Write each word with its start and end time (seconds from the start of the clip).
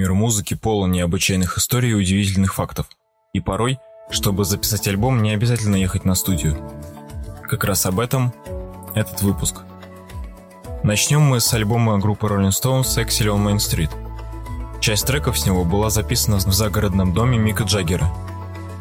Мир 0.00 0.14
музыки 0.14 0.54
полон 0.54 0.92
необычайных 0.92 1.58
историй 1.58 1.90
и 1.90 1.92
удивительных 1.92 2.54
фактов. 2.54 2.86
И 3.34 3.40
порой, 3.40 3.78
чтобы 4.08 4.46
записать 4.46 4.88
альбом, 4.88 5.22
не 5.22 5.32
обязательно 5.32 5.76
ехать 5.76 6.06
на 6.06 6.14
студию. 6.14 6.56
Как 7.42 7.64
раз 7.64 7.84
об 7.84 8.00
этом 8.00 8.32
этот 8.94 9.20
выпуск. 9.20 9.56
Начнем 10.82 11.20
мы 11.20 11.38
с 11.38 11.52
альбома 11.52 11.98
группы 11.98 12.28
Rolling 12.28 12.48
Stones 12.48 12.96
«Exile 12.96 13.36
on 13.36 13.44
Main 13.44 13.56
Street». 13.56 13.90
Часть 14.80 15.06
треков 15.06 15.38
с 15.38 15.44
него 15.44 15.66
была 15.66 15.90
записана 15.90 16.38
в 16.38 16.50
загородном 16.50 17.12
доме 17.12 17.36
Мика 17.36 17.64
Джаггера. 17.64 18.10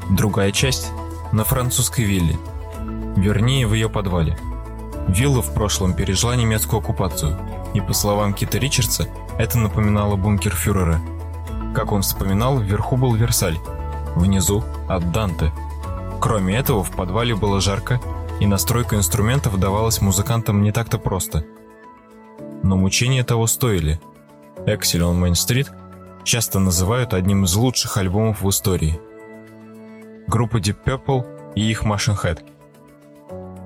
Другая 0.09 0.53
часть– 0.53 0.89
на 1.33 1.43
французской 1.43 2.05
вилле. 2.05 2.37
Вернее, 3.17 3.67
в 3.67 3.73
ее 3.73 3.89
подвале. 3.89 4.39
Вилла 5.09 5.41
в 5.41 5.53
прошлом 5.53 5.93
пережила 5.93 6.37
немецкую 6.37 6.79
оккупацию, 6.79 7.37
и 7.73 7.81
по 7.81 7.91
словам 7.91 8.33
Кита 8.33 8.57
Ричардса, 8.57 9.09
это 9.39 9.57
напоминало 9.57 10.17
бункер 10.17 10.53
фюрера. 10.53 10.99
Как 11.73 11.93
он 11.93 12.01
вспоминал, 12.01 12.59
вверху 12.59 12.97
был 12.97 13.15
Версаль, 13.15 13.57
внизу– 14.15 14.63
от 14.89 15.11
Данте. 15.13 15.53
Кроме 16.19 16.57
этого, 16.57 16.83
в 16.83 16.91
подвале 16.91 17.35
было 17.35 17.61
жарко, 17.61 18.01
и 18.41 18.45
настройка 18.45 18.97
инструментов 18.97 19.57
давалась 19.57 20.01
музыкантам 20.01 20.61
не 20.61 20.73
так-то 20.73 20.97
просто. 20.97 21.45
Но 22.63 22.75
мучения 22.75 23.23
того 23.23 23.47
стоили. 23.47 24.01
«Exile 24.65 25.09
on 25.09 25.23
Main 25.23 25.31
Street» 25.31 25.69
часто 26.25 26.59
называют 26.59 27.13
одним 27.13 27.45
из 27.45 27.55
лучших 27.55 27.95
альбомов 27.95 28.41
в 28.41 28.49
истории. 28.49 28.99
Группа 30.27 30.57
Deep 30.57 30.83
Purple 30.85 31.53
и 31.55 31.61
их 31.61 31.83
Machine 31.83 32.21
Head. 32.21 32.39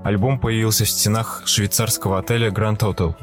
Альбом 0.03 0.39
появился 0.39 0.85
в 0.85 0.89
стенах 0.89 1.41
швейцарского 1.45 2.19
отеля 2.19 2.51
Grand 2.51 2.77
Hotel. 2.77 3.15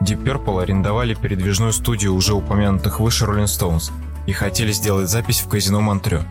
Deep 0.00 0.24
Purple 0.24 0.62
арендовали 0.62 1.14
передвижную 1.14 1.72
студию 1.72 2.14
уже 2.14 2.32
упомянутых 2.32 3.00
выше 3.00 3.26
Rolling 3.26 3.44
Stones 3.44 3.92
и 4.26 4.32
хотели 4.32 4.72
сделать 4.72 5.10
запись 5.10 5.40
в 5.40 5.48
казино 5.48 5.80
Монтрё, 5.80 6.22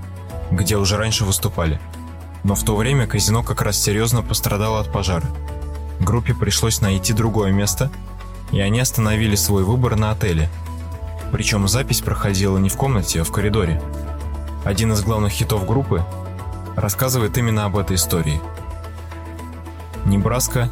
где 0.52 0.76
уже 0.78 0.98
раньше 0.98 1.24
выступали. 1.24 1.80
Но 2.44 2.56
в 2.56 2.64
то 2.64 2.76
время 2.76 3.06
казино 3.06 3.44
как 3.44 3.62
раз 3.62 3.78
серьезно 3.78 4.24
пострадало 4.24 4.80
от 4.80 4.92
пожара. 4.92 5.26
Группе 6.00 6.34
пришлось 6.34 6.82
найти 6.82 7.14
другое 7.14 7.52
место, 7.52 7.92
и 8.52 8.60
они 8.60 8.80
остановили 8.80 9.36
свой 9.36 9.64
выбор 9.64 9.96
на 9.98 10.12
отеле. 10.12 10.50
Причем 11.32 11.68
запись 11.68 12.02
проходила 12.02 12.58
не 12.58 12.70
в 12.70 12.76
комнате, 12.76 13.22
а 13.22 13.24
в 13.24 13.32
коридоре. 13.32 13.82
Один 14.66 14.94
из 14.94 15.02
главных 15.04 15.32
хитов 15.32 15.68
группы 15.68 16.04
рассказывает 16.76 17.38
именно 17.38 17.66
об 17.66 17.78
этой 17.78 17.98
истории. 17.98 18.42
Небраска 20.06 20.70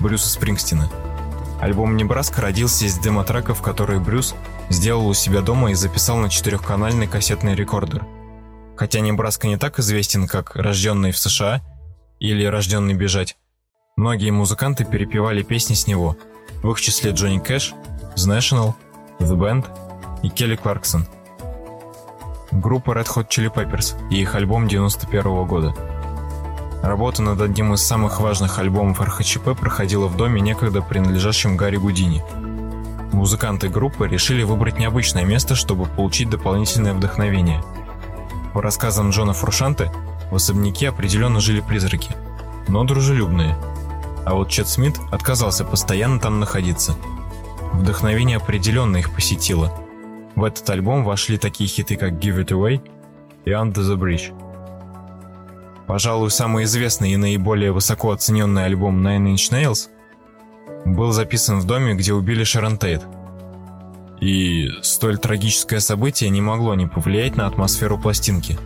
Брюса 0.00 0.30
Спрингстина. 0.30 0.88
Альбом 1.60 1.96
«Небраска» 1.96 2.40
родился 2.40 2.84
из 2.84 2.98
демо-треков, 2.98 3.62
которые 3.62 4.00
Брюс 4.00 4.34
сделал 4.68 5.08
у 5.08 5.14
себя 5.14 5.40
дома 5.40 5.70
и 5.70 5.74
записал 5.74 6.16
на 6.18 6.28
четырехканальный 6.28 7.06
кассетный 7.06 7.54
рекордер. 7.54 8.06
Хотя 8.76 9.00
Небраска 9.00 9.48
не 9.48 9.56
так 9.56 9.78
известен, 9.78 10.28
как 10.28 10.54
«Рожденный 10.54 11.12
в 11.12 11.18
США» 11.18 11.62
или 12.20 12.44
«Рожденный 12.44 12.94
бежать», 12.94 13.36
многие 13.96 14.30
музыканты 14.30 14.84
перепевали 14.84 15.42
песни 15.42 15.74
с 15.74 15.86
него– 15.86 16.16
в 16.62 16.70
их 16.70 16.80
числе 16.80 17.12
Джонни 17.12 17.38
Кэш, 17.38 17.74
The 18.16 18.38
National, 18.38 18.74
The 19.20 19.36
Band 19.36 19.66
и 20.22 20.28
Келли 20.28 20.56
Кларксон. 20.56 21.06
Группа 22.50 22.92
Red 22.92 23.06
Hot 23.14 23.28
Chili 23.28 23.52
Peppers 23.52 23.94
и 24.10 24.20
их 24.20 24.34
альбом 24.34 24.68
91 24.68 25.20
-го 25.20 25.46
года. 25.46 25.74
Работа 26.82 27.22
над 27.22 27.40
одним 27.40 27.74
из 27.74 27.82
самых 27.82 28.20
важных 28.20 28.58
альбомов 28.58 29.00
РХЧП 29.00 29.58
проходила 29.58 30.06
в 30.06 30.16
доме, 30.16 30.40
некогда 30.40 30.80
принадлежащем 30.80 31.56
Гарри 31.56 31.76
Гудини. 31.76 32.22
Музыканты 33.12 33.68
группы 33.68 34.06
решили 34.06 34.42
выбрать 34.42 34.78
необычное 34.78 35.24
место, 35.24 35.54
чтобы 35.54 35.86
получить 35.86 36.30
дополнительное 36.30 36.94
вдохновение. 36.94 37.62
По 38.54 38.62
рассказам 38.62 39.10
Джона 39.10 39.32
Фуршанте, 39.32 39.90
в 40.30 40.36
особняке 40.36 40.88
определенно 40.88 41.40
жили 41.40 41.60
призраки, 41.60 42.14
но 42.68 42.84
дружелюбные– 42.84 43.56
а 44.28 44.34
вот 44.34 44.50
Чет 44.50 44.68
Смит 44.68 45.00
отказался 45.10 45.64
постоянно 45.64 46.20
там 46.20 46.38
находиться. 46.38 46.94
Вдохновение 47.72 48.36
определенно 48.36 48.98
их 48.98 49.14
посетило. 49.14 49.72
В 50.34 50.44
этот 50.44 50.68
альбом 50.68 51.02
вошли 51.02 51.38
такие 51.38 51.66
хиты, 51.66 51.96
как 51.96 52.12
Give 52.12 52.44
It 52.44 52.48
Away 52.48 52.86
и 53.46 53.50
Under 53.50 53.76
the 53.76 53.96
Bridge. 53.96 54.34
Пожалуй, 55.88 56.30
самый 56.30 56.64
известный 56.64 57.12
и 57.12 57.16
наиболее 57.16 57.72
высоко 57.72 58.12
оцененный 58.12 58.66
альбом 58.66 59.04
Nine 59.04 59.32
Inch 59.32 59.50
Nails 59.50 59.88
был 60.84 61.12
записан 61.12 61.60
в 61.60 61.64
доме, 61.64 61.94
где 61.94 62.12
убили 62.12 62.44
Шерон 62.44 62.76
Тейт. 62.76 63.02
И 64.20 64.68
столь 64.82 65.16
трагическое 65.16 65.80
событие 65.80 66.28
не 66.28 66.42
могло 66.42 66.74
не 66.74 66.86
повлиять 66.86 67.36
на 67.36 67.46
атмосферу 67.46 67.96
пластинки. 67.96 68.58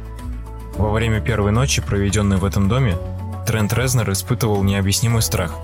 Во 0.76 0.90
время 0.90 1.20
первой 1.20 1.52
ночи, 1.52 1.80
проведенной 1.80 2.38
в 2.38 2.44
этом 2.44 2.68
доме, 2.68 2.96
Трент 3.46 3.72
Резнер 3.72 4.10
испытывал 4.10 4.64
необъяснимый 4.64 5.22
страх. 5.22 5.54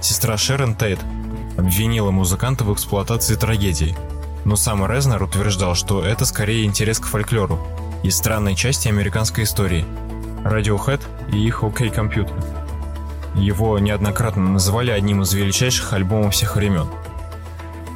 Сестра 0.00 0.36
Шерон 0.36 0.74
Тейт 0.74 0.98
обвинила 1.56 2.10
музыканта 2.10 2.64
в 2.64 2.74
эксплуатации 2.74 3.36
трагедии, 3.36 3.94
но 4.44 4.56
сам 4.56 4.84
Резнер 4.90 5.22
утверждал, 5.22 5.76
что 5.76 6.02
это 6.04 6.24
скорее 6.24 6.64
интерес 6.64 6.98
к 6.98 7.06
фольклору 7.06 7.60
и 8.02 8.10
странной 8.10 8.56
части 8.56 8.88
американской 8.88 9.44
истории– 9.44 9.84
Radiohead 10.44 11.00
и 11.32 11.38
их 11.38 11.62
OK 11.62 11.94
Computer. 11.94 12.32
Его 13.34 13.78
неоднократно 13.78 14.48
называли 14.48 14.90
одним 14.90 15.22
из 15.22 15.32
величайших 15.32 15.92
альбомов 15.92 16.34
всех 16.34 16.56
времен. 16.56 16.88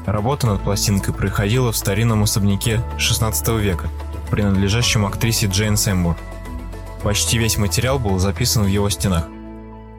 Работа 0.07 0.47
над 0.47 0.63
пластинкой 0.63 1.15
происходила 1.15 1.73
в 1.73 1.77
старинном 1.77 2.23
особняке 2.23 2.81
XVI 2.99 3.61
века, 3.61 3.89
принадлежащем 4.31 5.07
актрисе 5.07 5.47
Джейн 5.47 5.77
Сэмбур– 5.77 6.17
Почти 7.05 7.37
весь 7.37 7.59
материал 7.59 7.99
был 7.99 8.19
записан 8.19 8.65
в 8.65 8.67
его 8.67 8.89
стенах. 8.89 9.29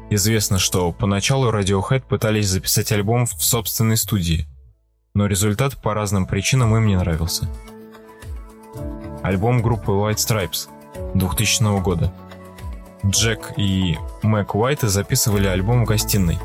Известно, 0.10 0.58
что 0.58 0.92
поначалу 0.92 1.52
Radiohead 1.52 2.02
пытались 2.02 2.48
записать 2.48 2.92
альбом 2.92 3.28
в 3.28 3.44
собственной 3.44 3.96
студии, 3.96 4.48
но 5.14 5.28
результат 5.28 5.80
по 5.80 5.94
разным 5.94 6.26
причинам 6.26 6.76
им 6.76 6.88
не 6.88 6.96
нравился. 6.96 7.48
Альбом 9.22 9.62
группы 9.62 9.92
White 9.92 10.16
Stripes 10.16 10.68
2000 11.14 11.80
года. 11.82 12.12
Джек 13.06 13.54
и 13.58 13.98
Мэг 14.24 14.56
Уайты 14.56 14.88
записывали 14.88 15.48
альбом 15.48 15.86
в 15.86 15.88
гостиной, 15.88 16.40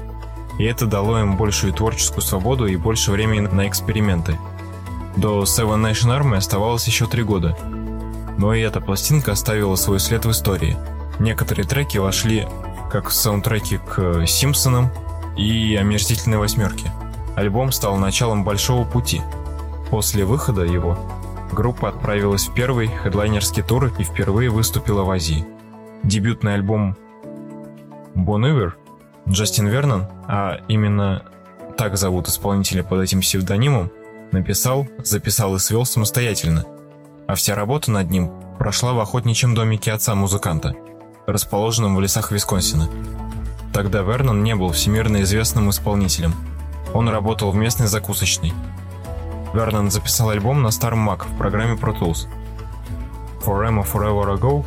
и 0.59 0.65
это 0.65 0.87
дало 0.87 1.19
им 1.21 1.37
большую 1.37 1.72
творческую 1.72 2.22
свободу 2.22 2.66
и 2.66 2.76
больше 2.76 3.10
времени 3.10 3.47
на 3.47 3.66
эксперименты. 3.66 4.38
До 5.16 5.43
Seven 5.43 5.91
Nation 5.91 6.16
Army 6.16 6.37
оставалось 6.37 6.87
еще 6.87 7.06
три 7.06 7.22
года– 7.22 7.56
но 8.41 8.54
и 8.54 8.62
эта 8.62 8.81
пластинка 8.81 9.32
оставила 9.32 9.76
свой 9.76 10.00
след 10.00 10.25
в 10.25 10.31
истории. 10.31 10.78
Некоторые 11.19 11.66
треки 11.66 11.98
вошли 11.98 12.48
как 12.91 13.10
в 13.10 13.12
саундтреки 13.12 13.77
к 13.77 14.27
«Симпсонам» 14.27 14.88
и 15.37 15.77
«Омерзительной 15.77 16.38
восьмерке». 16.38 16.91
Альбом 17.37 17.71
стал 17.71 17.98
началом 17.98 18.42
большого 18.42 18.87
пути. 18.87 19.21
После 19.91 20.25
выхода 20.25 20.62
его 20.62 20.98
группа 21.53 21.91
отправилась 21.91 22.48
в 22.48 22.54
первый 22.54 22.88
хедлайнерский 22.88 23.62
тур 23.62 23.92
и 23.98 24.04
впервые 24.04 24.48
выступила 24.48 25.03
в 25.03 25.10
Азии. 25.10 25.44
Дебютный 26.02 26.54
альбом 26.54 26.96
Bon 28.14 28.42
Iver 28.42 28.72
Джастин 29.28 29.68
Вернон, 29.68 30.06
а 30.26 30.60
именно 30.68 31.24
так 31.76 31.96
зовут 31.96 32.28
исполнителя 32.28 32.82
под 32.82 33.02
этим 33.02 33.20
псевдонимом, 33.20 33.90
написал, 34.32 34.86
записал 34.98 35.56
и 35.56 35.58
свел 35.58 35.84
самостоятельно– 35.84 36.64
а 37.30 37.36
вся 37.36 37.54
работа 37.54 37.92
над 37.92 38.10
ним 38.10 38.32
прошла 38.58 38.92
в 38.92 38.98
охотничьем 38.98 39.54
домике 39.54 39.92
отца 39.92 40.16
музыканта, 40.16 40.74
расположенном 41.28 41.94
в 41.94 42.00
лесах 42.00 42.32
Висконсина. 42.32 42.88
Тогда 43.72 44.00
Вернон 44.00 44.42
не 44.42 44.56
был 44.56 44.72
всемирно 44.72 45.22
известным 45.22 45.70
исполнителем. 45.70 46.34
Он 46.92 47.08
работал 47.08 47.53
в 47.53 47.54
местной 47.54 47.86
закусочной. 47.86 48.53
Вернон 49.54 49.92
записал 49.92 50.30
альбом 50.30 50.60
на 50.62 50.72
старом 50.72 51.08
Mac 51.08 51.24
в 51.24 51.38
программе 51.38 51.76
Pro 51.76 51.96
Tools. 51.96 52.26
Forever 53.44 53.86
Forever 53.88 54.36
Ago 54.36 54.64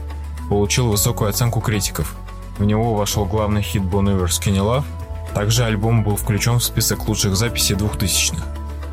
получил 0.49 0.89
высокую 0.89 1.29
оценку 1.29 1.59
критиков. 1.61 2.15
В 2.57 2.63
него 2.63 2.93
вошел 2.95 3.25
главный 3.25 3.61
хит 3.61 3.81
Bon 3.81 4.05
Iver 4.05 4.27
Skinny 4.27 4.59
Love. 4.59 4.85
Также 5.33 5.63
альбом 5.63 6.03
был 6.03 6.15
включен 6.15 6.59
в 6.59 6.63
список 6.63 7.07
лучших 7.07 7.35
записей 7.35 7.75
2000-х. 7.75 8.43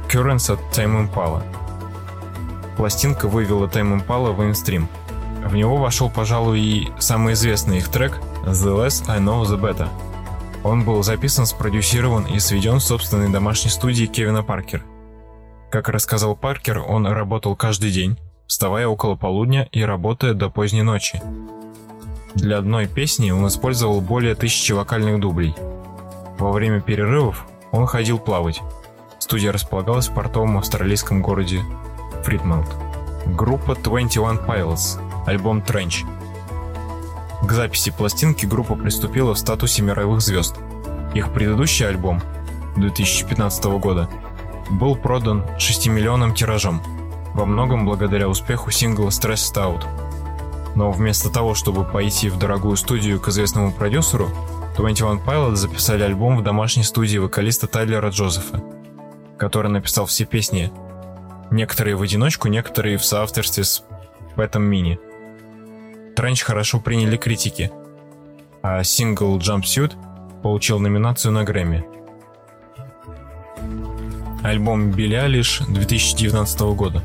Currents 0.09 0.53
от 0.53 0.61
Time 0.77 1.09
Impala– 1.09 1.43
пластинка 2.81 3.29
вывела 3.29 3.67
Time 3.67 4.01
Impala 4.01 4.33
в 4.33 4.39
мейнстрим. 4.39 4.89
В 5.45 5.55
него 5.55 5.77
вошел, 5.77 6.09
пожалуй, 6.09 6.61
и 6.61 6.93
самый 6.99 7.35
известный 7.35 7.77
их 7.77 7.91
трек 7.91 8.19
«The 8.47 8.75
Less 8.75 9.05
I 9.07 9.19
Know 9.21 9.43
The 9.43 9.61
Better». 9.61 9.89
Он 10.65 10.83
был 10.83 11.03
записан, 11.03 11.45
спродюсирован 11.45 12.25
и 12.25 12.39
сведен 12.39 12.77
в 12.77 12.83
собственной 12.83 13.29
домашней 13.29 13.71
студии 13.71 14.07
Кевина 14.07 14.43
Паркер. 14.43 14.83
Как 15.71 15.91
рассказал 15.91 16.35
Паркер, 16.35 16.79
он 16.79 17.07
работал 17.07 17.55
каждый 17.55 17.91
день, 17.91 18.17
вставая 18.51 18.89
около 18.89 19.15
полудня 19.15 19.69
и 19.71 19.81
работая 19.85 20.35
до 20.35 20.51
поздней 20.51 20.83
ночи. 20.83 21.23
Для 22.35 22.59
одной 22.59 22.89
песни 22.89 23.31
он 23.31 23.47
использовал 23.47 24.01
более 24.01 24.35
тысячи 24.35 24.73
вокальных 24.73 25.21
дублей. 25.21 25.55
Во 26.37 26.51
время 26.51 26.81
перерывов 26.81 27.47
он 27.71 27.87
ходил 27.87 28.19
плавать. 28.19 28.61
Студия 29.21 29.53
располагалась 29.53 30.09
в 30.09 30.15
портовом 30.15 30.59
австралийском 30.59 31.23
городе 31.23 31.61
Фридмаут. 32.25 32.67
Группа 33.25 33.77
21 33.77 34.41
Pilots, 34.45 34.99
альбом 35.27 35.61
Trench. 35.61 36.05
К 37.47 37.53
записи 37.53 37.93
пластинки 37.97 38.47
группа 38.47 38.75
приступила 38.75 39.35
в 39.35 39.39
статусе 39.39 39.83
мировых 39.83 40.23
звезд. 40.23 40.57
Их 41.15 41.33
предыдущий 41.33 41.87
альбом 41.87 42.21
2015 42.75 43.65
года 43.79 44.11
был 44.71 44.97
продан 44.97 45.45
6-миллионным 45.57 46.35
тиражом, 46.35 46.83
во 47.35 47.47
многом 47.47 47.87
благодаря 47.87 48.29
успеху 48.29 48.71
сингла 48.71 49.09
Stressed 49.09 49.55
Out. 49.55 49.85
Но 50.75 50.91
вместо 50.91 51.31
того, 51.31 51.55
чтобы 51.55 51.85
пойти 51.85 52.29
в 52.29 52.39
дорогую 52.39 52.77
студию 52.77 53.21
к 53.21 53.29
известному 53.29 53.73
продюсеру, 53.73 54.29
21 54.77 55.19
Pilots 55.19 55.57
записали 55.57 56.03
альбом 56.03 56.37
в 56.37 56.43
домашней 56.43 56.85
студии 56.85 57.19
вокалиста 57.19 57.67
Тайлера 57.67 58.11
Джозефа, 58.11 58.63
который 59.37 59.71
написал 59.71 60.07
все 60.07 60.25
песни, 60.25 60.73
некоторые 61.51 61.97
в 61.97 62.03
одиночку, 62.03 62.49
некоторые 62.49 62.97
в 62.97 63.05
соавторстве 63.05 63.65
с 63.65 63.85
Пэтом 64.37 64.63
Мини. 64.63 64.99
Тренч 66.17 66.43
хорошо 66.43 66.81
приняли 66.81 67.17
критики, 67.17 67.71
а 68.63 68.83
сингл 68.85 69.39
Jumpsuit 69.39 69.93
получил 70.43 70.79
номинацию 70.79 71.33
на 71.33 71.45
Грэмми. 71.45 71.85
Альбом 74.43 74.91
Билли 74.91 75.17
Алиш 75.17 75.61
2019 75.69 76.61
года. 76.75 77.03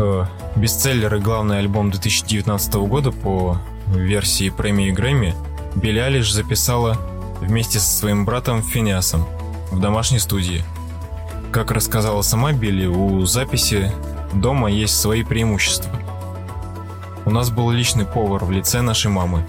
Э, 0.00 0.26
бестселлер 0.54 1.12
и 1.16 1.18
главный 1.18 1.58
альбом 1.58 1.90
2019 1.90 2.74
года 2.74 3.10
по 3.10 3.58
версии 3.88 4.48
премии 4.48 4.92
Грэмми 4.92 5.34
Билли 5.74 5.98
Алиш 5.98 6.32
записала 6.32 6.96
вместе 7.40 7.80
со 7.80 7.98
своим 7.98 8.24
братом 8.24 8.62
Финиасом 8.62 9.26
в 9.72 9.80
домашней 9.80 10.20
студии. 10.20 10.62
Как 11.50 11.72
рассказала 11.72 12.22
сама 12.22 12.52
Билли, 12.52 12.86
у 12.86 13.24
записи 13.24 13.90
дома 14.32 14.70
есть 14.70 14.96
свои 15.00 15.24
преимущества. 15.24 15.90
У 17.24 17.30
нас 17.30 17.50
был 17.50 17.72
личный 17.72 18.04
повар 18.04 18.44
в 18.44 18.52
лице 18.52 18.82
нашей 18.82 19.10
мамы, 19.10 19.44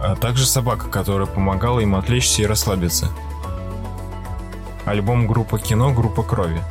а 0.00 0.14
также 0.14 0.46
собака, 0.46 0.86
которая 0.86 1.26
помогала 1.26 1.80
им 1.80 1.96
отвлечься 1.96 2.42
и 2.42 2.46
расслабиться. 2.46 3.08
Альбом 4.84 5.26
группа 5.26 5.58
кино 5.58 5.92
«Группа 5.92 6.22
крови». 6.22 6.62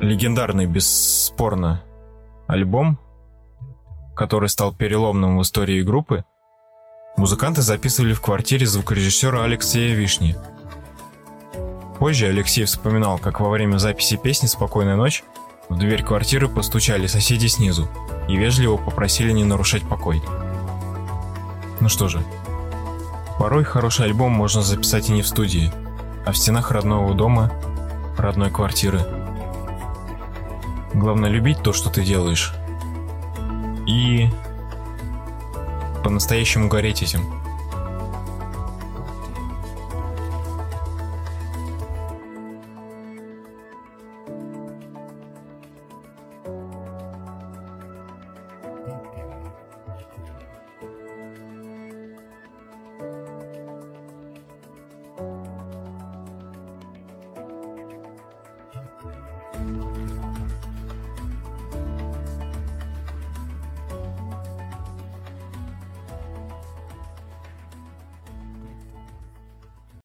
Легендарный, 0.00 0.64
бесспорно, 0.64 1.82
альбом, 2.46 2.98
который 4.16 4.48
стал 4.48 4.72
переломным 4.72 5.36
в 5.36 5.42
истории 5.42 5.82
группы, 5.82 6.24
музыканты 7.18 7.60
записывали 7.60 8.14
в 8.14 8.22
квартире 8.22 8.64
звукорежиссера 8.64 9.44
Алексея 9.44 9.94
Вишни. 9.94 10.36
Позже 11.98 12.28
Алексей 12.28 12.64
вспоминал, 12.64 13.18
как 13.18 13.40
во 13.40 13.50
время 13.50 13.76
записи 13.76 14.16
песни 14.16 14.46
«Спокойная 14.46 14.96
ночь» 14.96 15.22
в 15.68 15.76
дверь 15.76 16.02
квартиры 16.02 16.48
постучали 16.48 17.06
соседи 17.06 17.48
снизу 17.48 17.86
и 18.26 18.38
вежливо 18.38 18.78
попросили 18.78 19.32
не 19.32 19.44
нарушать 19.44 19.86
покой. 19.86 20.22
Ну 21.80 21.90
что 21.90 22.08
же, 22.08 22.22
порой 23.38 23.64
хороший 23.64 24.06
альбом 24.06 24.32
можно 24.32 24.62
записать 24.62 25.10
и 25.10 25.12
не 25.12 25.20
в 25.20 25.28
студии, 25.28 25.70
а 26.24 26.32
в 26.32 26.38
стенах 26.38 26.70
родного 26.70 27.12
дома, 27.12 27.52
родной 28.16 28.50
квартиры. 28.50 29.00
Главное 30.92 31.30
любить 31.30 31.62
то, 31.62 31.72
что 31.72 31.90
ты 31.90 32.04
делаешь. 32.04 32.52
И 33.86 34.28
по-настоящему 36.02 36.68
гореть 36.68 37.02
этим. 37.02 37.39